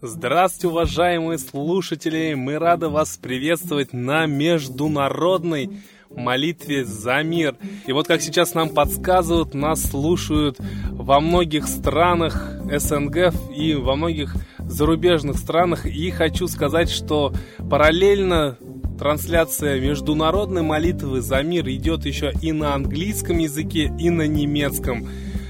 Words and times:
Здравствуйте, 0.00 0.68
уважаемые 0.68 1.38
слушатели! 1.38 2.34
Мы 2.34 2.58
рады 2.58 2.88
вас 2.88 3.16
приветствовать 3.16 3.92
на 3.92 4.26
международной 4.26 5.82
молитве 6.10 6.84
за 6.84 7.22
мир. 7.22 7.56
И 7.86 7.92
вот 7.92 8.06
как 8.06 8.20
сейчас 8.20 8.54
нам 8.54 8.70
подсказывают, 8.70 9.54
нас 9.54 9.82
слушают 9.82 10.58
во 10.90 11.20
многих 11.20 11.66
странах 11.66 12.60
СНГ 12.64 13.32
и 13.56 13.74
во 13.74 13.96
многих 13.96 14.34
зарубежных 14.58 15.38
странах. 15.38 15.86
И 15.86 16.10
хочу 16.10 16.46
сказать, 16.48 16.90
что 16.90 17.32
параллельно 17.70 18.58
трансляция 18.98 19.80
международной 19.80 20.62
молитвы 20.62 21.20
за 21.20 21.42
мир 21.42 21.68
идет 21.68 22.06
еще 22.06 22.32
и 22.40 22.52
на 22.52 22.74
английском 22.74 23.38
языке, 23.38 23.92
и 23.98 24.10
на 24.10 24.26
немецком. 24.26 25.08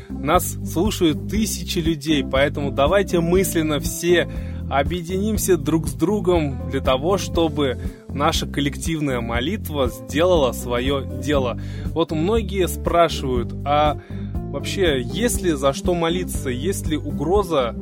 Нас 0.09 0.57
слушают 0.71 1.29
тысячи 1.29 1.79
людей, 1.79 2.25
поэтому 2.25 2.71
давайте 2.71 3.21
мысленно 3.21 3.81
все 3.81 4.29
объединимся 4.71 5.57
друг 5.57 5.89
с 5.89 5.93
другом 5.93 6.71
для 6.71 6.81
того, 6.81 7.19
чтобы 7.19 7.79
наша 8.09 8.47
коллективная 8.47 9.21
молитва 9.21 9.89
сделала 9.89 10.53
свое 10.53 11.07
дело. 11.23 11.61
Вот 11.87 12.13
многие 12.13 12.69
спрашивают, 12.69 13.53
а 13.65 14.01
вообще 14.51 15.03
есть 15.03 15.43
ли 15.43 15.53
за 15.53 15.73
что 15.73 15.95
молиться, 15.95 16.49
есть 16.49 16.87
ли 16.87 16.97
угроза 16.97 17.75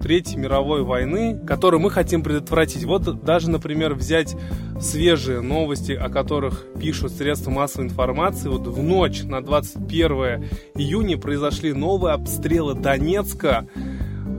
Третьей 0.00 0.38
мировой 0.38 0.82
войны, 0.82 1.38
которую 1.46 1.80
мы 1.80 1.90
хотим 1.90 2.22
предотвратить. 2.22 2.84
Вот 2.84 3.24
даже, 3.24 3.50
например, 3.50 3.94
взять 3.94 4.36
свежие 4.80 5.40
новости, 5.40 5.92
о 5.92 6.08
которых 6.08 6.66
пишут 6.80 7.12
средства 7.12 7.50
массовой 7.50 7.86
информации. 7.86 8.48
Вот 8.48 8.66
в 8.66 8.82
ночь 8.82 9.22
на 9.22 9.42
21 9.42 10.44
июня 10.74 11.18
произошли 11.18 11.72
новые 11.72 12.14
обстрелы 12.14 12.74
Донецка. 12.74 13.66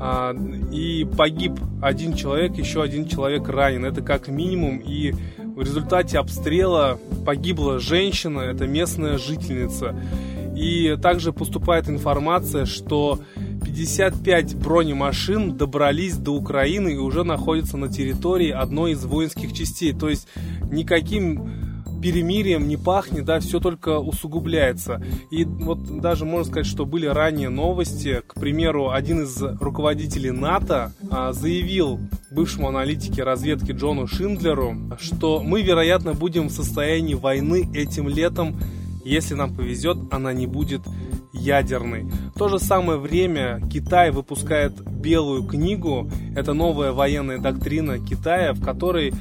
А, 0.02 0.34
и 0.72 1.06
погиб 1.18 1.60
один 1.82 2.14
человек, 2.14 2.56
еще 2.56 2.82
один 2.82 3.08
человек 3.08 3.50
ранен. 3.50 3.86
Это 3.86 4.02
как 4.02 4.30
минимум. 4.30 4.78
И 4.78 5.14
в 5.38 5.62
результате 5.62 6.20
обстрела 6.20 6.98
погибла 7.26 7.80
женщина, 7.80 8.40
это 8.40 8.66
местная 8.66 9.18
жительница. 9.18 9.96
И 10.56 10.98
также 11.02 11.34
поступает 11.34 11.90
информация, 11.90 12.66
что 12.66 13.20
55 13.70 14.56
бронемашин 14.56 15.56
добрались 15.56 16.18
до 16.18 16.32
Украины 16.32 16.96
и 16.96 16.98
уже 16.98 17.24
находятся 17.24 17.78
на 17.78 17.88
территории 17.88 18.50
одной 18.50 18.94
из 18.94 19.06
воинских 19.06 19.54
частей. 19.54 19.94
То 19.94 20.10
есть 20.10 20.28
никаким 20.72 21.80
перемирием 22.02 22.68
не 22.68 22.78
пахнет, 22.78 23.26
да, 23.26 23.40
все 23.40 23.60
только 23.60 24.00
усугубляется. 24.00 25.04
И 25.30 25.46
вот 25.46 26.02
даже 26.02 26.26
можно 26.26 26.46
сказать, 26.46 26.66
что 26.66 26.86
были 26.86 27.06
ранее 27.06 27.50
новости. 27.50 28.24
К 28.26 28.40
примеру, 28.40 28.90
один 28.90 29.24
из 29.24 29.40
руководителей 29.60 30.32
НАТО 30.32 30.92
а, 31.12 31.34
заявил 31.34 32.00
бывшему 32.32 32.70
аналитике 32.70 33.24
разведки 33.24 33.72
Джону 33.72 34.08
Шиндлеру, 34.08 34.76
что 35.00 35.44
мы, 35.44 35.62
вероятно, 35.62 36.14
будем 36.14 36.48
в 36.48 36.52
состоянии 36.52 37.14
войны 37.14 37.70
этим 37.74 38.08
летом, 38.08 38.60
если 39.06 39.36
нам 39.36 39.56
повезет, 39.56 39.98
она 40.12 40.34
не 40.34 40.48
будет 40.48 40.82
ядерной. 41.34 42.04
В 42.36 42.38
то 42.38 42.48
же 42.48 42.60
самое 42.60 43.00
время 43.00 43.62
Китай 43.72 44.12
выпускает 44.12 44.74
белую 44.82 45.44
книгу, 45.44 46.10
это 46.36 46.54
новая 46.54 46.92
военная 46.92 47.40
доктрина 47.40 48.00
Китая, 48.00 48.54
в 48.54 48.64
которой 48.64 49.14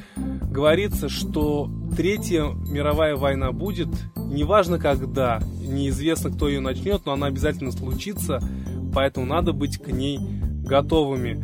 говорится, 0.49 1.09
что 1.09 1.69
Третья 1.95 2.45
мировая 2.45 3.15
война 3.15 3.51
будет, 3.51 3.89
неважно 4.15 4.79
когда, 4.79 5.39
неизвестно, 5.61 6.29
кто 6.31 6.47
ее 6.47 6.59
начнет, 6.59 7.05
но 7.05 7.13
она 7.13 7.27
обязательно 7.27 7.71
случится, 7.71 8.41
поэтому 8.93 9.25
надо 9.25 9.53
быть 9.53 9.77
к 9.77 9.87
ней 9.87 10.19
готовыми. 10.63 11.43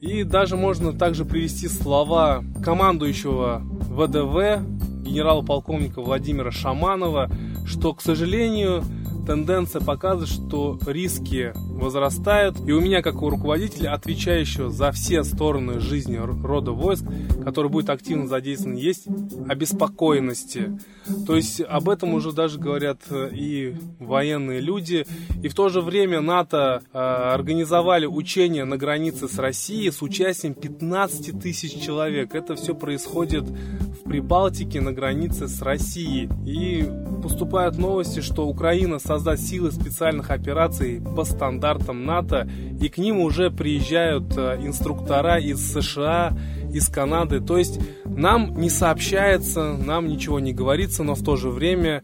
И 0.00 0.24
даже 0.24 0.56
можно 0.56 0.92
также 0.92 1.24
привести 1.24 1.68
слова 1.68 2.44
командующего 2.62 3.62
ВДВ, 3.62 4.62
генерала-полковника 5.04 6.02
Владимира 6.02 6.50
Шаманова, 6.50 7.30
что, 7.64 7.94
к 7.94 8.02
сожалению, 8.02 8.82
тенденция 9.28 9.82
показывает, 9.82 10.30
что 10.30 10.78
риски 10.86 11.52
возрастают. 11.54 12.56
И 12.66 12.72
у 12.72 12.80
меня, 12.80 13.02
как 13.02 13.20
у 13.20 13.28
руководителя, 13.28 13.92
отвечающего 13.92 14.70
за 14.70 14.90
все 14.90 15.22
стороны 15.22 15.80
жизни 15.80 16.16
рода 16.16 16.72
войск, 16.72 17.04
который 17.44 17.70
будет 17.70 17.90
активно 17.90 18.26
задействован, 18.26 18.76
есть 18.76 19.06
обеспокоенности. 19.46 20.78
То 21.26 21.36
есть 21.36 21.60
об 21.60 21.90
этом 21.90 22.14
уже 22.14 22.32
даже 22.32 22.58
говорят 22.58 23.00
э, 23.10 23.28
и 23.32 23.74
военные 23.98 24.60
люди. 24.60 25.06
И 25.42 25.48
в 25.48 25.54
то 25.54 25.68
же 25.68 25.82
время 25.82 26.22
НАТО 26.22 26.82
э, 26.90 26.98
организовали 26.98 28.06
учения 28.06 28.64
на 28.64 28.78
границе 28.78 29.28
с 29.28 29.38
Россией 29.38 29.90
с 29.90 30.00
участием 30.00 30.54
15 30.54 31.38
тысяч 31.38 31.78
человек. 31.82 32.34
Это 32.34 32.54
все 32.56 32.74
происходит 32.74 33.44
в 33.44 34.08
Прибалтике 34.08 34.80
на 34.80 34.92
границе 34.92 35.48
с 35.48 35.60
Россией. 35.60 36.30
И 36.46 36.90
поступают 37.22 37.76
новости, 37.76 38.20
что 38.20 38.46
Украина 38.46 38.98
создаст 39.18 39.48
силы 39.48 39.72
специальных 39.72 40.30
операций 40.30 41.02
по 41.16 41.24
стандартам 41.24 42.06
НАТО, 42.06 42.48
и 42.80 42.88
к 42.88 42.98
ним 42.98 43.20
уже 43.20 43.50
приезжают 43.50 44.36
э, 44.36 44.60
инструктора 44.62 45.38
из 45.38 45.72
США, 45.72 46.38
из 46.72 46.88
Канады. 46.88 47.40
То 47.40 47.58
есть 47.58 47.80
нам 48.04 48.60
не 48.60 48.70
сообщается, 48.70 49.76
нам 49.76 50.06
ничего 50.06 50.38
не 50.38 50.52
говорится, 50.52 51.02
но 51.02 51.14
в 51.14 51.24
то 51.24 51.34
же 51.34 51.50
время 51.50 52.02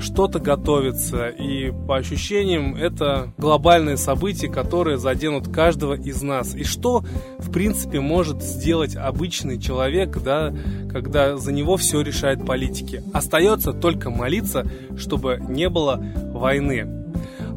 что-то 0.00 0.38
готовится. 0.38 1.28
И 1.28 1.70
по 1.86 1.96
ощущениям 1.96 2.74
это 2.74 3.32
глобальные 3.38 3.96
события, 3.96 4.48
которые 4.48 4.98
заденут 4.98 5.48
каждого 5.48 5.94
из 5.94 6.22
нас. 6.22 6.54
И 6.54 6.64
что, 6.64 7.04
в 7.38 7.50
принципе, 7.50 8.00
может 8.00 8.42
сделать 8.42 8.96
обычный 8.96 9.60
человек, 9.60 10.18
да, 10.22 10.54
когда 10.90 11.36
за 11.36 11.52
него 11.52 11.76
все 11.76 12.00
решает 12.00 12.44
политики? 12.44 13.02
Остается 13.12 13.72
только 13.72 14.10
молиться, 14.10 14.66
чтобы 14.96 15.38
не 15.48 15.68
было 15.68 16.02
войны. 16.32 16.86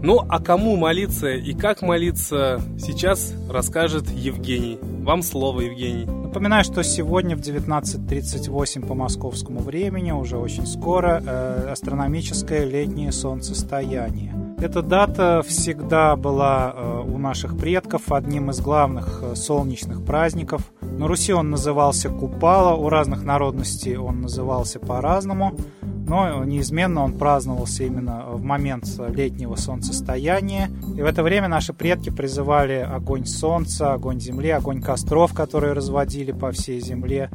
Ну, 0.01 0.19
а 0.29 0.39
кому 0.39 0.75
молиться 0.75 1.31
и 1.31 1.53
как 1.53 1.81
молиться, 1.81 2.61
сейчас 2.77 3.33
расскажет 3.49 4.09
Евгений. 4.11 4.77
Вам 4.81 5.23
слово, 5.23 5.61
Евгений. 5.61 6.24
Напоминаю, 6.35 6.65
что 6.65 6.83
сегодня 6.83 7.37
в 7.37 7.39
19.38 7.39 8.85
по 8.85 8.93
московскому 8.93 9.61
времени, 9.61 10.11
уже 10.11 10.37
очень 10.37 10.67
скоро, 10.67 11.23
э, 11.25 11.69
астрономическое 11.71 12.65
летнее 12.65 13.13
солнцестояние. 13.13 14.35
Эта 14.57 14.81
дата 14.81 15.41
всегда 15.47 16.17
была 16.17 16.73
э, 16.75 17.03
у 17.07 17.17
наших 17.17 17.57
предков 17.57 18.11
одним 18.11 18.49
из 18.49 18.59
главных 18.59 19.21
э, 19.23 19.35
солнечных 19.35 20.03
праздников. 20.03 20.73
На 20.81 21.07
Руси 21.07 21.31
он 21.31 21.51
назывался 21.51 22.09
Купала, 22.09 22.75
у 22.75 22.89
разных 22.89 23.23
народностей 23.23 23.95
он 23.95 24.19
назывался 24.19 24.81
по-разному 24.81 25.55
но 26.07 26.43
неизменно 26.43 27.03
он 27.03 27.17
праздновался 27.17 27.83
именно 27.83 28.25
в 28.31 28.43
момент 28.43 28.85
летнего 29.09 29.55
солнцестояния. 29.55 30.69
И 30.95 31.01
в 31.01 31.05
это 31.05 31.23
время 31.23 31.47
наши 31.47 31.73
предки 31.73 32.09
призывали 32.09 32.87
огонь 32.87 33.25
солнца, 33.25 33.93
огонь 33.93 34.19
земли, 34.19 34.49
огонь 34.49 34.81
костров, 34.81 35.33
которые 35.33 35.73
разводили 35.73 36.31
по 36.31 36.51
всей 36.51 36.79
земле, 36.79 37.29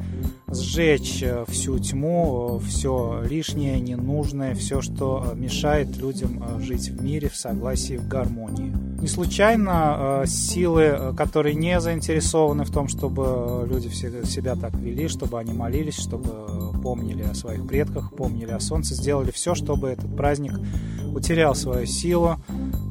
сжечь 0.47 1.23
всю 1.47 1.79
тьму, 1.79 2.61
все 2.65 3.21
лишнее, 3.27 3.79
ненужное, 3.79 4.55
все, 4.55 4.81
что 4.81 5.33
мешает 5.35 5.97
людям 5.97 6.43
жить 6.59 6.89
в 6.89 7.03
мире, 7.03 7.29
в 7.29 7.35
согласии, 7.35 7.97
в 7.97 8.07
гармонии. 8.07 8.73
Не 9.01 9.07
случайно 9.07 10.23
силы, 10.25 11.13
которые 11.17 11.55
не 11.55 11.79
заинтересованы 11.79 12.63
в 12.63 12.71
том, 12.71 12.87
чтобы 12.87 13.67
люди 13.67 13.87
себя 13.89 14.55
так 14.55 14.73
вели, 14.75 15.07
чтобы 15.07 15.39
они 15.39 15.53
молились, 15.53 15.99
чтобы 15.99 16.70
помнили 16.81 17.23
о 17.23 17.33
своих 17.33 17.65
предках, 17.67 18.13
помнили 18.15 18.51
о 18.51 18.59
солнце, 18.59 18.95
сделали 18.95 19.31
все, 19.31 19.55
чтобы 19.55 19.89
этот 19.89 20.15
праздник 20.15 20.53
утерял 21.13 21.55
свою 21.55 21.85
силу. 21.85 22.37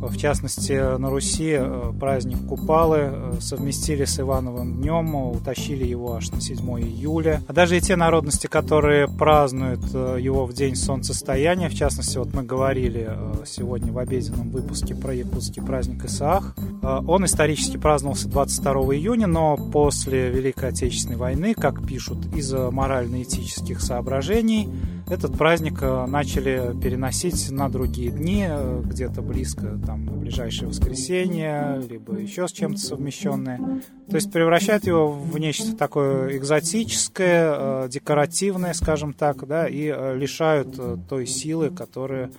В 0.00 0.17
частности, 0.17 0.73
на 0.97 1.11
Руси 1.11 1.56
э, 1.58 1.93
праздник 2.00 2.38
Купалы 2.49 2.99
э, 3.00 3.32
совместили 3.41 4.06
с 4.06 4.19
Ивановым 4.19 4.76
днем, 4.81 5.14
утащили 5.14 5.85
его 5.85 6.14
аж 6.14 6.31
на 6.31 6.41
7 6.41 6.58
июля. 6.81 7.43
А 7.47 7.52
даже 7.52 7.76
и 7.76 7.81
те 7.82 7.97
народности, 7.97 8.47
которые 8.47 9.08
празднуют 9.08 9.82
э, 9.93 10.17
его 10.19 10.47
в 10.47 10.55
день 10.55 10.75
солнцестояния, 10.75 11.69
в 11.69 11.75
частности, 11.75 12.17
вот 12.17 12.32
мы 12.32 12.43
говорили 12.43 13.11
сегодня 13.44 13.93
в 13.93 13.99
обеденном 13.99 14.49
выпуске 14.49 14.94
про 14.94 15.12
якутский 15.14 15.62
праздник 15.62 16.06
Исаах, 16.06 16.55
он 16.82 17.26
исторически 17.26 17.76
праздновался 17.76 18.29
22 18.29 18.73
июня, 18.94 19.26
но 19.26 19.56
после 19.56 20.31
Великой 20.31 20.70
Отечественной 20.70 21.19
войны, 21.19 21.55
как 21.55 21.87
пишут, 21.87 22.35
из-за 22.35 22.70
морально-этических 22.70 23.81
соображений, 23.82 24.69
этот 25.11 25.37
праздник 25.37 25.83
э, 25.83 26.07
начали 26.07 26.73
переносить 26.81 27.51
на 27.51 27.69
другие 27.69 28.11
дни, 28.11 28.47
э, 28.49 28.83
где-то 28.85 29.23
близко, 29.23 29.79
там, 29.85 30.07
на 30.07 30.12
ближайшее 30.12 30.69
воскресенье, 30.69 31.83
либо 31.89 32.17
еще 32.17 32.47
с 32.47 32.53
чем-то 32.53 32.79
совмещенное. 32.81 33.83
То 34.09 34.17
есть 34.17 34.33
превращать 34.33 34.87
его 34.87 35.11
в 35.11 35.39
нечто 35.39 35.77
такое 35.77 36.37
экзотическое, 36.37 37.89
декоративное, 37.89 38.73
скажем 38.73 39.12
так, 39.12 39.47
да, 39.47 39.69
и 39.69 39.87
лишают 39.87 41.09
той 41.09 41.27
силы, 41.27 41.71
которая 41.71 42.31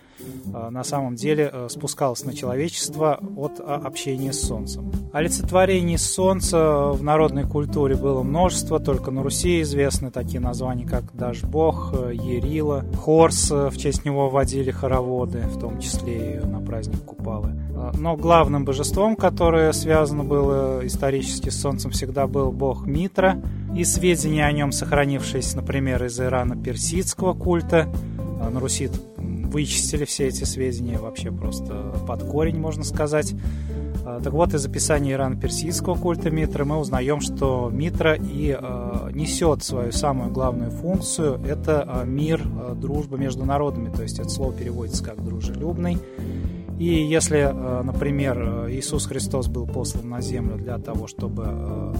на 0.45 0.83
самом 0.83 1.15
деле 1.15 1.51
спускалась 1.69 2.23
на 2.25 2.33
человечество 2.33 3.19
от 3.37 3.59
общения 3.59 4.33
с 4.33 4.41
Солнцем. 4.41 4.91
Олицетворений 5.13 5.97
Солнца 5.97 6.91
в 6.91 7.01
народной 7.01 7.47
культуре 7.47 7.95
было 7.95 8.21
множество, 8.21 8.79
только 8.79 9.09
на 9.11 9.23
Руси 9.23 9.61
известны 9.61 10.11
такие 10.11 10.39
названия, 10.39 10.85
как 10.85 11.05
Дашбог, 11.13 11.95
Ерила, 12.61 12.85
Хорс, 12.95 13.49
в 13.49 13.75
честь 13.77 14.05
него 14.05 14.29
водили 14.29 14.69
хороводы, 14.69 15.39
в 15.39 15.59
том 15.59 15.79
числе 15.79 16.35
и 16.35 16.45
на 16.45 16.61
праздник 16.61 17.03
Купалы. 17.03 17.53
Но 17.97 18.15
главным 18.15 18.65
божеством, 18.65 19.15
которое 19.15 19.73
связано 19.73 20.23
было 20.23 20.85
исторически 20.85 21.49
с 21.49 21.59
Солнцем, 21.59 21.89
всегда 21.89 22.27
был 22.27 22.51
бог 22.51 22.85
Митра, 22.85 23.41
и 23.75 23.83
сведения 23.83 24.45
о 24.45 24.51
нем, 24.51 24.71
сохранившиеся, 24.71 25.57
например, 25.57 26.03
из 26.03 26.19
ирано-персидского 26.19 27.33
культа, 27.33 27.87
на 28.51 28.59
Руси 28.59 28.89
вычистили 29.17 30.05
все 30.05 30.27
эти 30.27 30.43
сведения 30.43 30.99
вообще 30.99 31.31
просто 31.31 31.95
под 32.07 32.23
корень, 32.23 32.59
можно 32.59 32.83
сказать. 32.83 33.33
А, 34.11 34.19
так 34.19 34.33
вот, 34.33 34.53
из 34.53 34.65
описания 34.65 35.13
ирано-персидского 35.13 35.95
культа 35.95 36.29
Митра 36.29 36.65
мы 36.65 36.77
узнаем, 36.77 37.21
что 37.21 37.69
Митра 37.71 38.15
и 38.15 38.57
э, 38.59 39.09
несет 39.13 39.63
свою 39.63 39.93
самую 39.93 40.31
главную 40.31 40.69
функцию– 40.69 41.39
это 41.47 41.87
э, 41.87 42.05
мир, 42.05 42.41
э, 42.41 42.75
дружба 42.75 43.15
между 43.15 43.45
народами, 43.45 43.89
то 43.89 44.03
есть 44.03 44.19
это 44.19 44.27
слово 44.27 44.51
переводится 44.51 45.03
как 45.03 45.23
«дружелюбный». 45.23 45.97
И 46.77 46.85
если, 46.85 47.53
например, 47.83 48.67
Иисус 48.71 49.05
Христос 49.05 49.47
был 49.47 49.67
послан 49.67 50.09
на 50.09 50.19
землю 50.19 50.57
для 50.57 50.79
того, 50.79 51.05
чтобы 51.05 51.43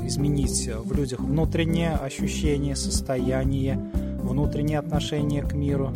изменить 0.07 0.71
в 0.83 0.95
людях 0.95 1.19
внутреннее 1.19 1.91
ощущение, 1.91 2.75
состояние, 2.75 3.79
внутреннее 4.23 4.79
отношение 4.79 5.43
к 5.43 5.53
миру, 5.53 5.93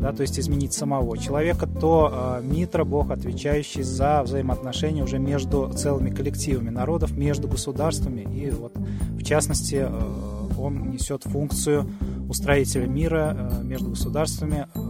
да, 0.00 0.12
то 0.12 0.22
есть 0.22 0.38
изменить 0.38 0.72
самого 0.72 1.18
человека, 1.18 1.66
то 1.66 2.40
э, 2.40 2.44
Митра, 2.44 2.84
Бог, 2.84 3.10
отвечающий 3.10 3.82
за 3.82 4.22
взаимоотношения 4.22 5.02
уже 5.02 5.18
между 5.18 5.70
целыми 5.70 6.10
коллективами 6.10 6.70
народов, 6.70 7.16
между 7.16 7.48
государствами, 7.48 8.22
и 8.22 8.50
вот 8.50 8.74
в 8.76 9.22
частности 9.24 9.86
э, 9.88 10.48
он 10.58 10.90
несет 10.90 11.24
функцию 11.24 11.88
устроителя 12.28 12.86
мира 12.86 13.36
э, 13.36 13.64
между 13.64 13.90
государствами, 13.90 14.68
э, 14.74 14.80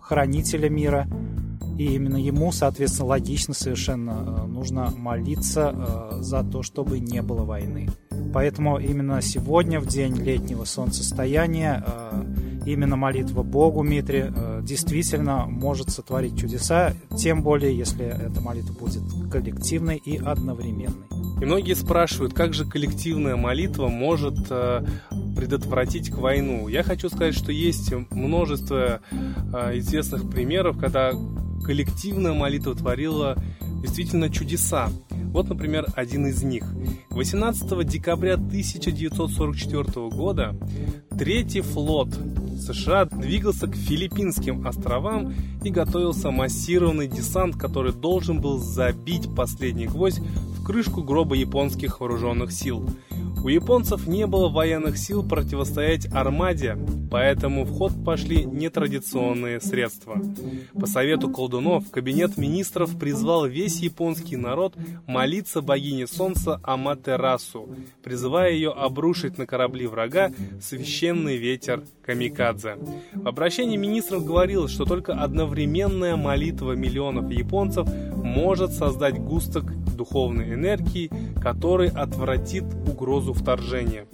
хранителя 0.00 0.68
мира, 0.68 1.06
и 1.78 1.94
именно 1.94 2.16
ему, 2.16 2.52
соответственно, 2.52 3.08
логично 3.08 3.54
совершенно 3.54 4.46
нужно 4.46 4.92
молиться 4.96 6.18
за 6.20 6.44
то, 6.44 6.62
чтобы 6.62 7.00
не 7.00 7.20
было 7.20 7.42
войны. 7.42 7.88
Поэтому 8.32 8.78
именно 8.78 9.20
сегодня, 9.20 9.80
в 9.80 9.86
день 9.86 10.14
летнего 10.14 10.64
солнцестояния, 10.64 11.84
именно 12.66 12.96
молитва 12.96 13.42
Богу 13.42 13.82
Митре 13.82 14.32
э, 14.34 14.60
действительно 14.62 15.46
может 15.46 15.90
сотворить 15.90 16.38
чудеса, 16.38 16.94
тем 17.16 17.42
более, 17.42 17.76
если 17.76 18.04
эта 18.04 18.40
молитва 18.40 18.72
будет 18.72 19.02
коллективной 19.30 19.96
и 19.96 20.16
одновременной. 20.16 21.06
И 21.40 21.44
многие 21.44 21.74
спрашивают, 21.74 22.32
как 22.32 22.54
же 22.54 22.64
коллективная 22.64 23.36
молитва 23.36 23.88
может 23.88 24.46
э, 24.50 24.84
предотвратить 25.36 26.10
к 26.10 26.16
войну. 26.16 26.68
Я 26.68 26.82
хочу 26.82 27.08
сказать, 27.08 27.34
что 27.34 27.52
есть 27.52 27.92
множество 28.10 29.00
э, 29.10 29.78
известных 29.78 30.30
примеров, 30.30 30.78
когда 30.78 31.12
коллективная 31.64 32.34
молитва 32.34 32.74
творила 32.74 33.36
действительно 33.82 34.30
чудеса. 34.30 34.90
Вот, 35.10 35.48
например, 35.48 35.86
один 35.94 36.26
из 36.26 36.42
них. 36.42 36.64
18 37.10 37.86
декабря 37.86 38.34
1944 38.34 40.08
года 40.08 40.56
Третий 41.18 41.60
флот 41.60 42.08
США 42.56 43.04
двигался 43.06 43.66
к 43.66 43.74
Филиппинским 43.74 44.66
островам 44.66 45.32
и 45.62 45.70
готовился 45.70 46.30
массированный 46.30 47.08
десант, 47.08 47.56
который 47.56 47.92
должен 47.92 48.40
был 48.40 48.58
забить 48.58 49.28
последний 49.34 49.86
гвоздь 49.86 50.20
в 50.20 50.64
крышку 50.64 51.02
гроба 51.02 51.34
японских 51.34 52.00
вооруженных 52.00 52.52
сил. 52.52 52.88
У 53.44 53.48
японцев 53.48 54.06
не 54.06 54.26
было 54.26 54.48
военных 54.48 54.96
сил 54.96 55.22
противостоять 55.22 56.10
армаде, 56.10 56.78
поэтому 57.10 57.64
в 57.64 57.76
ход 57.76 57.92
пошли 58.02 58.42
нетрадиционные 58.42 59.60
средства. 59.60 60.18
По 60.72 60.86
совету 60.86 61.28
колдунов 61.28 61.90
кабинет 61.90 62.38
министров 62.38 62.98
призвал 62.98 63.44
весь 63.44 63.80
японский 63.80 64.38
народ 64.38 64.72
молиться 65.06 65.60
богине 65.60 66.06
солнца 66.06 66.58
Аматерасу, 66.62 67.68
призывая 68.02 68.50
ее 68.52 68.70
обрушить 68.70 69.36
на 69.36 69.44
корабли 69.46 69.86
врага 69.86 70.32
священный 70.62 71.36
ветер 71.36 71.84
Камикадзе. 72.02 72.78
В 73.12 73.28
обращении 73.28 73.76
министров 73.76 74.24
говорилось, 74.24 74.72
что 74.72 74.86
только 74.86 75.12
одновременная 75.12 76.16
молитва 76.16 76.72
миллионов 76.72 77.30
японцев 77.30 77.86
может 78.14 78.72
создать 78.72 79.18
густок 79.18 79.66
духовной 79.94 80.54
энергии, 80.54 81.10
который 81.40 81.88
отвратит 81.88 82.64
угрозу 82.86 83.32
вторжения. 83.32 84.06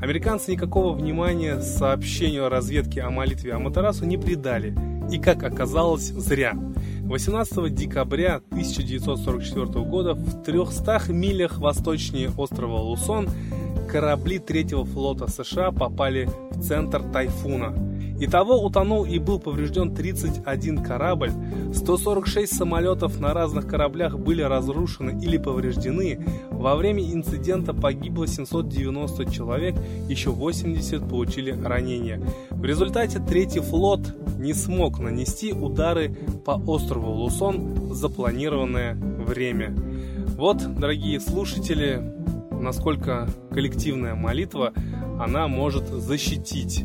Американцы 0.00 0.52
никакого 0.52 0.94
внимания 0.94 1.60
сообщению 1.60 2.46
о 2.46 2.48
разведке 2.48 3.02
о 3.02 3.10
молитве 3.10 3.52
Аматерасу 3.52 4.04
не 4.04 4.16
придали, 4.16 4.76
и, 5.10 5.18
как 5.18 5.42
оказалось, 5.42 6.08
зря. 6.08 6.54
18 7.02 7.74
декабря 7.74 8.36
1944 8.50 9.84
года 9.84 10.14
в 10.14 10.42
300 10.42 11.02
милях 11.08 11.58
восточнее 11.58 12.30
острова 12.36 12.78
Лусон 12.78 13.28
корабли 13.90 14.38
третьего 14.38 14.84
флота 14.84 15.30
США 15.30 15.70
попали 15.70 16.28
в 16.50 16.62
центр 16.62 17.02
тайфуна– 17.02 17.74
Итого 18.20 18.62
утонул 18.62 19.04
и 19.04 19.18
был 19.18 19.40
поврежден 19.40 19.92
31 19.92 20.78
корабль, 20.84 21.32
146 21.74 22.54
самолетов 22.54 23.18
на 23.18 23.34
разных 23.34 23.66
кораблях 23.66 24.18
были 24.18 24.42
разрушены 24.42 25.18
или 25.20 25.36
повреждены, 25.36 26.24
во 26.50 26.76
время 26.76 27.02
инцидента 27.02 27.74
погибло 27.74 28.26
790 28.26 29.30
человек, 29.32 29.74
еще 30.08 30.30
80 30.30 31.08
получили 31.08 31.50
ранения. 31.50 32.20
В 32.50 32.64
результате 32.64 33.18
третий 33.18 33.60
флот 33.60 34.00
не 34.38 34.54
смог 34.54 35.00
нанести 35.00 35.52
удары 35.52 36.16
по 36.44 36.52
острову 36.52 37.10
Лусон 37.10 37.74
в 37.74 37.94
запланированное 37.94 38.94
время. 38.94 39.74
Вот, 40.36 40.58
дорогие 40.78 41.18
слушатели, 41.18 42.00
насколько 42.52 43.28
коллективная 43.50 44.14
молитва, 44.14 44.72
она 45.18 45.48
может 45.48 45.88
защитить 45.88 46.84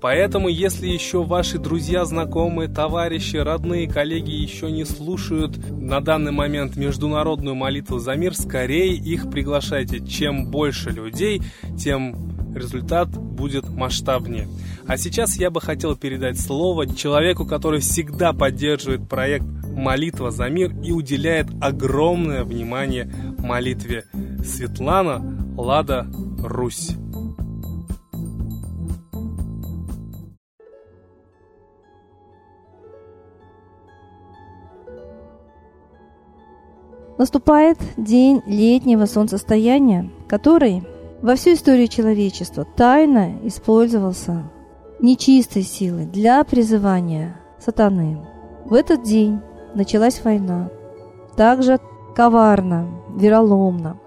Поэтому, 0.00 0.48
если 0.48 0.86
еще 0.86 1.24
ваши 1.24 1.58
друзья, 1.58 2.04
знакомые, 2.04 2.68
товарищи, 2.68 3.36
родные, 3.36 3.88
коллеги 3.88 4.30
еще 4.30 4.70
не 4.70 4.84
слушают 4.84 5.56
на 5.70 6.00
данный 6.00 6.32
момент 6.32 6.76
международную 6.76 7.54
молитву 7.54 7.98
за 7.98 8.14
мир, 8.14 8.34
скорее 8.34 8.94
их 8.94 9.30
приглашайте. 9.30 10.04
Чем 10.06 10.50
больше 10.50 10.90
людей, 10.90 11.42
тем 11.78 12.54
результат 12.54 13.08
будет 13.08 13.68
масштабнее. 13.68 14.48
А 14.86 14.96
сейчас 14.96 15.36
я 15.36 15.50
бы 15.50 15.60
хотел 15.60 15.96
передать 15.96 16.40
слово 16.40 16.86
человеку, 16.86 17.44
который 17.46 17.80
всегда 17.80 18.32
поддерживает 18.32 19.08
проект 19.08 19.44
«Молитва 19.44 20.30
за 20.30 20.48
мир» 20.48 20.72
и 20.82 20.92
уделяет 20.92 21.48
огромное 21.60 22.44
внимание 22.44 23.10
молитве. 23.38 24.04
Светлана 24.44 25.20
Лада 25.56 26.06
Русь. 26.38 26.92
Наступает 37.18 37.78
день 37.96 38.42
летнего 38.46 39.06
солнцестояния, 39.06 40.10
который 40.28 40.82
во 41.22 41.34
всю 41.34 41.54
историю 41.54 41.88
человечества 41.88 42.66
тайно 42.76 43.38
использовался 43.42 44.50
нечистой 45.00 45.62
силой 45.62 46.04
для 46.04 46.44
призывания 46.44 47.40
сатаны. 47.58 48.20
В 48.66 48.74
этот 48.74 49.02
день 49.02 49.40
началась 49.74 50.22
война, 50.22 50.70
также 51.36 51.80
коварно, 52.14 52.90
вероломно. 53.16 53.98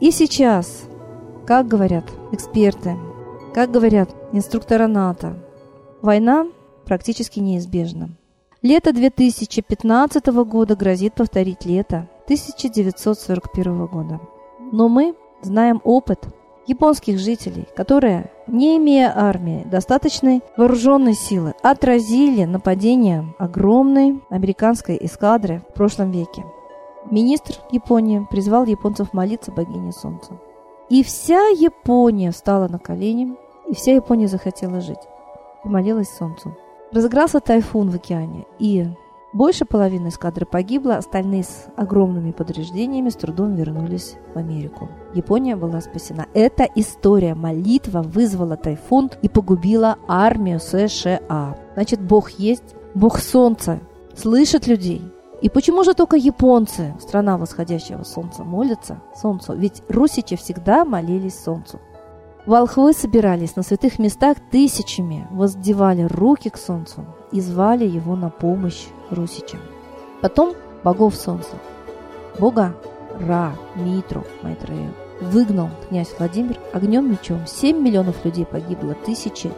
И 0.00 0.12
сейчас, 0.12 0.84
как 1.46 1.66
говорят 1.66 2.04
эксперты, 2.30 2.96
как 3.52 3.72
говорят 3.72 4.14
инструктора 4.32 4.86
НАТО, 4.86 5.38
война 6.02 6.46
практически 6.84 7.40
неизбежна. 7.40 8.10
Лето 8.62 8.92
2015 8.92 10.26
года 10.26 10.76
грозит 10.76 11.14
повторить 11.14 11.64
лето 11.64 12.08
1941 12.24 13.86
года. 13.86 14.20
Но 14.72 14.88
мы 14.88 15.14
знаем 15.42 15.80
опыт 15.84 16.26
японских 16.66 17.18
жителей, 17.18 17.66
которые, 17.76 18.30
не 18.46 18.76
имея 18.78 19.12
армии, 19.14 19.64
достаточной 19.64 20.42
вооруженной 20.56 21.14
силы, 21.14 21.54
отразили 21.62 22.44
нападение 22.44 23.34
огромной 23.38 24.22
американской 24.30 24.98
эскадры 25.00 25.62
в 25.70 25.74
прошлом 25.74 26.10
веке. 26.10 26.44
Министр 27.10 27.56
Японии 27.70 28.26
призвал 28.30 28.64
японцев 28.64 29.12
молиться 29.12 29.52
богине 29.52 29.92
Солнца. 29.92 30.38
И 30.88 31.02
вся 31.02 31.48
Япония 31.48 32.30
встала 32.30 32.68
на 32.68 32.78
колени, 32.78 33.36
и 33.68 33.74
вся 33.74 33.92
Япония 33.92 34.28
захотела 34.28 34.80
жить. 34.80 35.00
И 35.64 35.68
молилась 35.68 36.08
Солнцу. 36.08 36.56
Разыгрался 36.92 37.40
тайфун 37.40 37.90
в 37.90 37.94
океане, 37.94 38.46
и 38.58 38.86
больше 39.34 39.64
половины 39.64 40.08
эскадры 40.08 40.46
погибло, 40.46 40.96
остальные 40.96 41.42
с 41.42 41.66
огромными 41.76 42.30
повреждениями 42.30 43.10
с 43.10 43.16
трудом 43.16 43.56
вернулись 43.56 44.14
в 44.32 44.38
Америку. 44.38 44.88
Япония 45.12 45.56
была 45.56 45.80
спасена. 45.80 46.26
Эта 46.34 46.66
история, 46.76 47.34
молитва 47.34 48.02
вызвала 48.02 48.56
тайфун 48.56 49.10
и 49.22 49.28
погубила 49.28 49.96
армию 50.06 50.60
США. 50.60 51.56
Значит, 51.74 52.00
Бог 52.00 52.30
есть, 52.30 52.76
Бог 52.94 53.18
Солнца, 53.18 53.80
слышит 54.16 54.68
людей. 54.68 55.02
И 55.42 55.48
почему 55.48 55.82
же 55.82 55.94
только 55.94 56.16
японцы, 56.16 56.94
страна 57.00 57.36
восходящего 57.36 58.04
солнца, 58.04 58.44
молятся 58.44 59.02
солнцу? 59.20 59.54
Ведь 59.54 59.82
русичи 59.88 60.36
всегда 60.36 60.84
молились 60.84 61.38
солнцу. 61.38 61.80
Волхвы 62.46 62.92
собирались 62.92 63.56
на 63.56 63.62
святых 63.62 63.98
местах 63.98 64.36
тысячами, 64.50 65.26
воздевали 65.30 66.02
руки 66.02 66.50
к 66.50 66.56
солнцу 66.56 67.04
и 67.32 67.40
звали 67.40 67.86
его 67.86 68.16
на 68.16 68.30
помощь 68.30 68.86
русичам. 69.10 69.60
Потом 70.20 70.54
богов 70.82 71.14
солнца, 71.14 71.56
бога 72.38 72.74
Ра, 73.20 73.54
Митру, 73.74 74.24
Майтрею, 74.42 74.92
выгнал 75.20 75.70
князь 75.88 76.14
Владимир 76.18 76.58
огнем 76.72 77.10
мечом. 77.10 77.46
Семь 77.46 77.80
миллионов 77.80 78.24
людей 78.24 78.44
погибло, 78.44 78.94
тысячи 78.94 79.52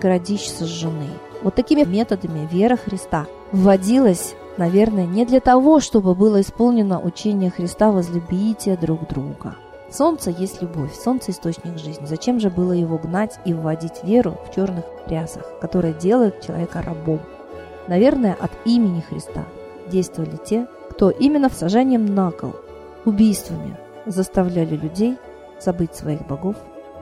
городищ 0.00 0.48
сожжены. 0.48 1.08
Вот 1.42 1.54
такими 1.54 1.84
методами 1.84 2.48
вера 2.50 2.76
Христа 2.76 3.26
вводилась, 3.52 4.34
наверное, 4.56 5.06
не 5.06 5.24
для 5.24 5.40
того, 5.40 5.80
чтобы 5.80 6.14
было 6.14 6.40
исполнено 6.40 7.00
учение 7.00 7.50
Христа 7.50 7.92
«возлюбите 7.92 8.76
друг 8.76 9.06
друга», 9.08 9.56
Солнце 9.90 10.30
есть 10.30 10.60
любовь, 10.62 10.92
солнце– 10.94 11.30
источник 11.32 11.78
жизни. 11.78 12.06
Зачем 12.06 12.40
же 12.40 12.50
было 12.50 12.72
его 12.72 12.98
гнать 12.98 13.38
и 13.44 13.54
вводить 13.54 14.02
веру 14.02 14.36
в 14.46 14.54
черных 14.54 14.84
рясах, 15.06 15.44
которые 15.60 15.94
делают 15.94 16.40
человека 16.40 16.82
рабом? 16.82 17.20
Наверное, 17.88 18.36
от 18.38 18.50
имени 18.64 19.00
Христа 19.00 19.44
действовали 19.88 20.38
те, 20.44 20.66
кто 20.90 21.10
именно 21.10 21.48
в 21.48 21.54
сажанием 21.54 22.06
на 22.06 22.30
кол, 22.30 22.54
убийствами 23.04 23.76
заставляли 24.06 24.76
людей 24.76 25.16
забыть 25.60 25.94
своих 25.94 26.26
богов. 26.26 26.56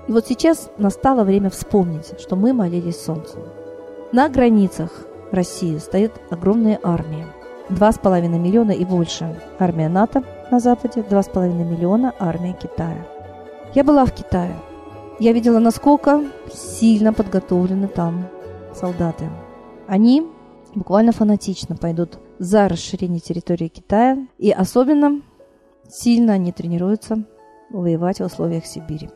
И 0.08 0.12
вот 0.12 0.26
сейчас 0.26 0.70
настало 0.76 1.24
время 1.24 1.50
вспомнить, 1.50 2.20
что 2.20 2.36
мы 2.36 2.52
молились 2.52 3.02
Солнцу. 3.02 3.38
На 4.12 4.28
границах 4.28 4.90
России 5.30 5.78
стоит 5.78 6.12
огромная 6.30 6.78
армия. 6.82 7.26
Два 7.70 7.92
с 7.92 7.98
половиной 7.98 8.38
миллиона 8.38 8.72
и 8.72 8.84
больше 8.84 9.40
армия 9.58 9.88
НАТО– 9.88 10.22
на 10.50 10.60
Западе, 10.60 11.00
2,5 11.00 11.52
миллиона 11.52 12.14
армия 12.18 12.52
Китая. 12.52 13.06
Я 13.74 13.84
была 13.84 14.04
в 14.04 14.12
Китае. 14.12 14.54
Я 15.18 15.32
видела, 15.32 15.58
насколько 15.58 16.22
сильно 16.52 17.12
подготовлены 17.12 17.88
там 17.88 18.26
солдаты. 18.74 19.28
Они 19.86 20.26
буквально 20.74 21.12
фанатично 21.12 21.76
пойдут 21.76 22.18
за 22.38 22.68
расширение 22.68 23.20
территории 23.20 23.68
Китая, 23.68 24.26
и 24.38 24.50
особенно 24.50 25.22
сильно 25.88 26.34
они 26.34 26.52
тренируются 26.52 27.24
воевать 27.70 28.20
в 28.20 28.24
условиях 28.24 28.66
Сибири. 28.66 29.10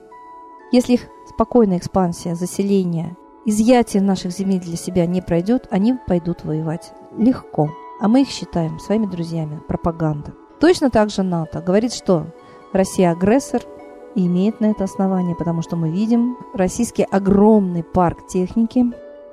Если 0.72 0.94
их 0.94 1.08
спокойная 1.28 1.78
экспансия, 1.78 2.34
заселение, 2.34 3.16
изъятие 3.46 4.02
наших 4.02 4.32
земель 4.32 4.60
для 4.60 4.76
себя 4.76 5.06
не 5.06 5.22
пройдет, 5.22 5.66
они 5.70 5.94
пойдут 6.06 6.44
воевать 6.44 6.92
легко. 7.16 7.70
А 8.00 8.08
мы 8.08 8.22
их 8.22 8.28
считаем 8.28 8.78
своими 8.78 9.06
друзьями. 9.06 9.60
Пропаганда. 9.66 10.34
Точно 10.60 10.90
так 10.90 11.10
же 11.10 11.22
НАТО 11.22 11.60
говорит, 11.60 11.92
что 11.92 12.26
Россия 12.72 13.10
агрессор 13.10 13.62
и 14.14 14.26
имеет 14.26 14.60
на 14.60 14.66
это 14.66 14.84
основание, 14.84 15.36
потому 15.36 15.62
что 15.62 15.76
мы 15.76 15.90
видим 15.90 16.36
российский 16.52 17.04
огромный 17.04 17.82
парк 17.82 18.26
техники, 18.26 18.84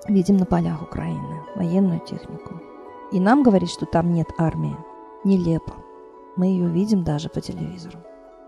видим 0.07 0.37
на 0.37 0.45
полях 0.45 0.81
Украины, 0.81 1.41
военную 1.55 1.99
технику. 1.99 2.61
И 3.11 3.19
нам 3.19 3.43
говорит, 3.43 3.69
что 3.69 3.85
там 3.85 4.11
нет 4.13 4.27
армии. 4.37 4.75
Нелепо. 5.23 5.73
Мы 6.35 6.47
ее 6.47 6.67
видим 6.67 7.03
даже 7.03 7.29
по 7.29 7.41
телевизору. 7.41 7.99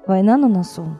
Война 0.06 0.38
на 0.38 0.48
носу. 0.48 1.00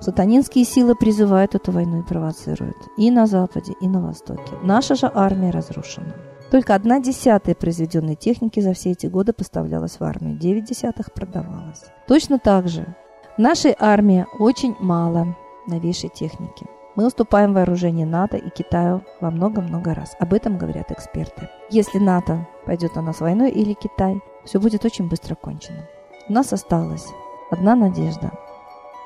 Сатанинские 0.00 0.64
силы 0.64 0.94
призывают 0.94 1.54
эту 1.54 1.72
войну 1.72 2.00
и 2.00 2.06
провоцируют. 2.06 2.76
И 2.96 3.10
на 3.10 3.26
Западе, 3.26 3.74
и 3.80 3.88
на 3.88 4.00
Востоке. 4.00 4.54
Наша 4.62 4.94
же 4.94 5.10
армия 5.12 5.50
разрушена. 5.50 6.14
Только 6.50 6.74
одна 6.74 7.00
десятая 7.00 7.54
произведенной 7.54 8.14
техники 8.14 8.60
за 8.60 8.74
все 8.74 8.90
эти 8.90 9.06
годы 9.06 9.32
поставлялась 9.32 9.98
в 9.98 10.04
армию, 10.04 10.38
девять 10.38 10.66
десятых 10.66 11.12
продавалось. 11.12 11.84
Точно 12.06 12.38
так 12.38 12.68
же 12.68 12.94
в 13.36 13.38
нашей 13.38 13.74
армии 13.78 14.26
очень 14.38 14.76
мало 14.78 15.34
новейшей 15.66 16.10
техники. 16.10 16.66
Мы 16.94 17.06
уступаем 17.06 17.54
вооружение 17.54 18.04
НАТО 18.04 18.36
и 18.36 18.50
Китаю 18.50 19.02
во 19.20 19.30
много-много 19.30 19.94
раз. 19.94 20.14
Об 20.18 20.34
этом 20.34 20.58
говорят 20.58 20.90
эксперты. 20.90 21.48
Если 21.70 21.98
НАТО 21.98 22.46
пойдет 22.66 22.96
на 22.96 23.02
нас 23.02 23.20
войной 23.20 23.50
или 23.50 23.72
Китай, 23.72 24.20
все 24.44 24.60
будет 24.60 24.84
очень 24.84 25.08
быстро 25.08 25.34
кончено. 25.34 25.88
У 26.28 26.32
нас 26.34 26.52
осталась 26.52 27.06
одна 27.50 27.74
надежда, 27.76 28.30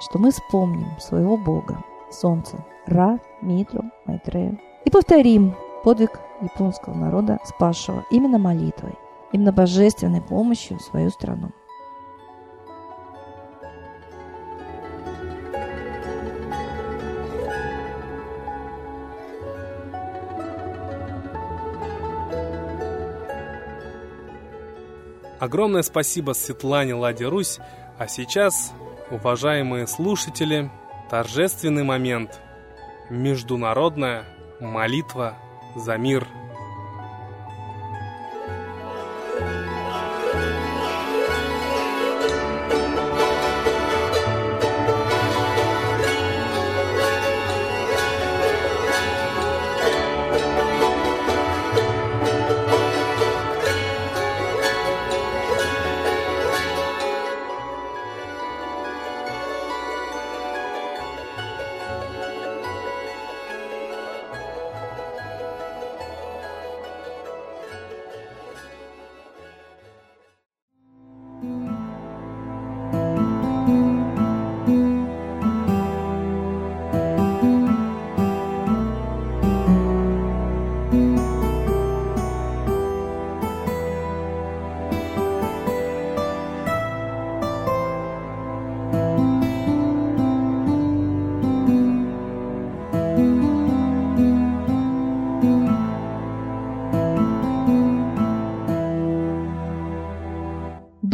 что 0.00 0.18
мы 0.18 0.32
вспомним 0.32 0.98
своего 0.98 1.36
Бога, 1.36 1.84
Солнце, 2.10 2.56
Ра, 2.86 3.20
Митру, 3.40 3.84
Майтрею, 4.04 4.58
и 4.84 4.90
повторим 4.90 5.54
подвиг 5.84 6.18
японского 6.42 6.94
народа, 6.94 7.38
спасшего 7.44 8.04
именно 8.10 8.38
молитвой, 8.38 8.98
именно 9.30 9.52
божественной 9.52 10.22
помощью 10.22 10.80
свою 10.80 11.10
страну. 11.10 11.50
Огромное 25.46 25.82
спасибо 25.82 26.32
Светлане 26.32 26.94
Ладе 26.94 27.26
Русь. 27.28 27.60
А 27.98 28.08
сейчас, 28.08 28.72
уважаемые 29.12 29.86
слушатели, 29.86 30.72
торжественный 31.08 31.84
момент. 31.84 32.40
Международная 33.10 34.24
молитва 34.60 35.36
за 35.76 35.98
мир 35.98 36.26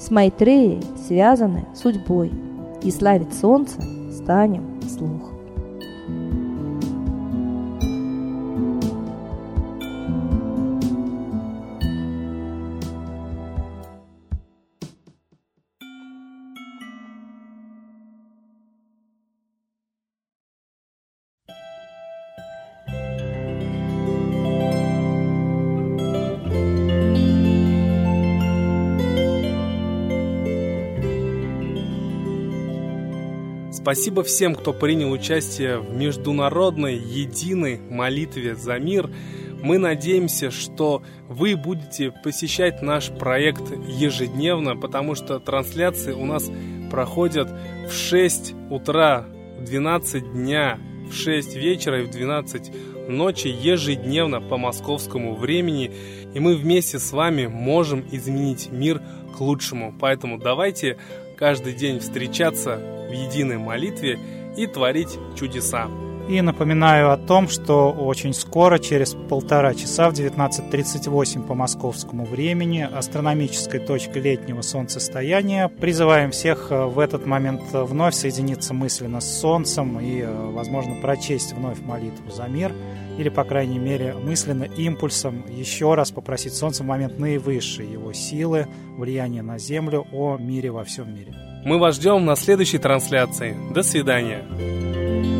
С 0.00 0.10
Майтреей 0.10 0.82
связаны 1.06 1.66
судьбой, 1.74 2.32
и 2.82 2.90
славить 2.90 3.34
солнце 3.34 3.82
станем 4.10 4.80
вслух. 4.80 5.39
Спасибо 33.82 34.22
всем, 34.22 34.54
кто 34.54 34.74
принял 34.74 35.10
участие 35.10 35.78
в 35.78 35.96
международной 35.96 36.96
единой 36.96 37.80
молитве 37.88 38.54
за 38.54 38.78
мир. 38.78 39.08
Мы 39.62 39.78
надеемся, 39.78 40.50
что 40.50 41.02
вы 41.28 41.56
будете 41.56 42.10
посещать 42.10 42.82
наш 42.82 43.08
проект 43.08 43.62
ежедневно, 43.88 44.76
потому 44.76 45.14
что 45.14 45.38
трансляции 45.38 46.12
у 46.12 46.26
нас 46.26 46.50
проходят 46.90 47.48
в 47.88 47.92
6 47.92 48.54
утра, 48.68 49.26
в 49.58 49.64
12 49.64 50.34
дня, 50.34 50.78
в 51.10 51.14
6 51.14 51.56
вечера 51.56 52.02
и 52.02 52.04
в 52.04 52.10
12 52.10 52.70
ночи 53.08 53.48
ежедневно 53.48 54.42
по 54.42 54.58
московскому 54.58 55.34
времени. 55.34 55.90
И 56.34 56.38
мы 56.38 56.54
вместе 56.54 56.98
с 56.98 57.12
вами 57.12 57.46
можем 57.46 58.04
изменить 58.12 58.70
мир 58.70 59.00
к 59.34 59.40
лучшему. 59.40 59.94
Поэтому 59.98 60.38
давайте 60.38 60.98
каждый 61.40 61.72
день 61.72 62.00
встречаться 62.00 62.76
в 63.08 63.12
единой 63.12 63.56
молитве 63.56 64.18
и 64.58 64.66
творить 64.66 65.18
чудеса. 65.36 65.88
И 66.28 66.42
напоминаю 66.42 67.10
о 67.10 67.16
том, 67.16 67.48
что 67.48 67.90
очень 67.90 68.34
скоро, 68.34 68.78
через 68.78 69.14
полтора 69.14 69.74
часа 69.74 70.10
в 70.10 70.12
19.38 70.12 71.44
по 71.46 71.54
московскому 71.54 72.24
времени, 72.26 72.82
астрономической 72.82 73.80
точкой 73.80 74.20
летнего 74.20 74.60
солнцестояния, 74.60 75.68
призываем 75.68 76.30
всех 76.30 76.68
в 76.70 76.98
этот 77.00 77.26
момент 77.26 77.62
вновь 77.72 78.14
соединиться 78.14 78.74
мысленно 78.74 79.20
с 79.20 79.40
Солнцем 79.40 79.98
и, 79.98 80.22
возможно, 80.22 81.00
прочесть 81.00 81.54
вновь 81.54 81.80
молитву 81.80 82.30
за 82.30 82.44
мир, 82.44 82.72
или, 83.20 83.28
по 83.28 83.44
крайней 83.44 83.78
мере, 83.78 84.14
мысленно 84.14 84.64
импульсом 84.64 85.44
еще 85.46 85.94
раз 85.94 86.10
попросить 86.10 86.54
Солнце 86.54 86.82
в 86.82 86.86
момент 86.86 87.18
наивысшей 87.18 87.86
его 87.86 88.14
силы, 88.14 88.66
влияния 88.96 89.42
на 89.42 89.58
Землю, 89.58 90.06
о 90.10 90.38
мире 90.38 90.70
во 90.70 90.84
всем 90.84 91.14
мире. 91.14 91.34
Мы 91.62 91.78
вас 91.78 91.96
ждем 91.96 92.24
на 92.24 92.34
следующей 92.34 92.78
трансляции. 92.78 93.54
До 93.74 93.82
свидания. 93.82 95.39